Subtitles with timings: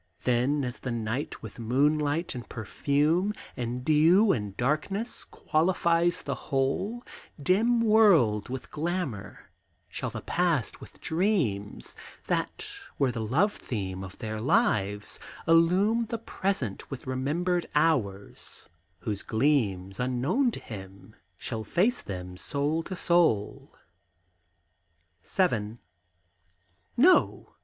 [0.23, 7.03] Then as the night with moonlight and perfume, And dew and darkness, qualifies the whole
[7.39, 9.51] Dim world with glamour,
[9.87, 11.95] shall the past with dreams
[12.25, 12.67] That
[12.97, 18.67] were the love theme of their lives illume The present with remembered hours,
[19.01, 23.75] whose gleams, Unknown to him, shall face them soul to soul?
[25.23, 25.77] VII.
[26.97, 27.53] No!